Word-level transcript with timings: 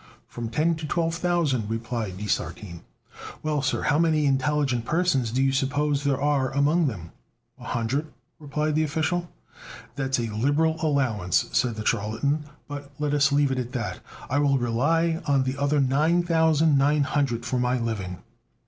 "From 0.27 0.49
ten 0.49 0.73
to 0.77 0.87
twelve 0.87 1.13
thousand," 1.13 1.69
replied 1.69 2.17
de 2.17 2.25
Sartine. 2.27 2.81
"Well, 3.43 3.61
sir, 3.61 3.83
how 3.83 3.99
many 3.99 4.25
intelligent 4.25 4.83
persons 4.83 5.29
do 5.29 5.43
you 5.43 5.51
suppose 5.51 6.03
there 6.03 6.19
are 6.19 6.49
among 6.49 6.87
them?" 6.87 7.11
"A 7.59 7.65
hundred," 7.65 8.11
replied 8.39 8.73
the 8.73 8.81
official. 8.81 9.29
"That's 9.95 10.17
a 10.17 10.23
liberal 10.33 10.77
allowance," 10.81 11.47
said 11.51 11.75
the 11.75 11.85
charlatan, 11.85 12.45
"but 12.67 12.89
let 12.97 13.13
us 13.13 13.31
leave 13.31 13.51
it 13.51 13.59
at 13.59 13.73
that. 13.73 13.99
I 14.27 14.39
will 14.39 14.57
rely 14.57 15.21
on 15.27 15.43
the 15.43 15.55
other 15.55 15.79
nine 15.79 16.23
thousand 16.23 16.79
nine 16.79 17.03
hundred 17.03 17.45
for 17.45 17.59
my 17.59 17.77
living." 17.77 18.23